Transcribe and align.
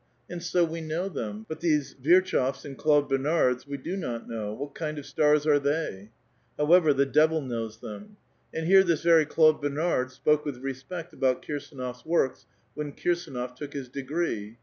And 0.27 0.41
so 0.41 0.65
we 0.65 0.81
know 0.81 1.09
them; 1.09 1.45
but 1.47 1.59
these 1.59 1.93
Virchows 1.93 2.65
and 2.65 2.75
Claude 2.75 3.07
Bernards 3.07 3.67
we 3.67 3.77
do 3.77 3.95
not 3.95 4.27
know; 4.27 4.51
what 4.51 4.73
kind 4.73 4.97
of 4.97 5.05
stars 5.05 5.45
are 5.45 5.59
thev? 5.59 6.07
However, 6.57 6.91
the 6.91 7.05
devil 7.05 7.39
knows 7.39 7.81
them. 7.81 8.17
And 8.51 8.65
here 8.65 8.81
this 8.83 9.03
very 9.03 9.27
Claude 9.27 9.61
Bernard 9.61 10.07
six>ke 10.09 10.43
with 10.43 10.57
respect 10.57 11.13
about 11.13 11.43
Kir 11.45 11.59
sdnof's 11.59 12.03
works, 12.03 12.47
when 12.73 12.93
Kirsdnof 12.93 13.53
took 13.55 13.73
his 13.73 13.89
degree. 13.89 14.57